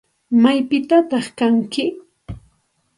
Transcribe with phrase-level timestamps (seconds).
[0.41, 1.85] ¿Maypitataq kanki?